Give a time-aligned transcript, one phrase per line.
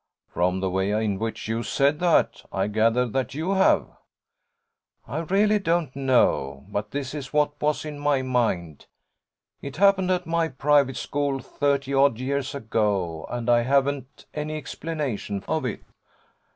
[0.33, 3.85] 'From the way in which you said that, I gather that you have.'
[5.07, 8.87] 'I really don't know; but this is what was in my mind.
[9.61, 15.43] It happened at my private school thirty odd years ago, and I haven't any explanation
[15.47, 15.83] of it.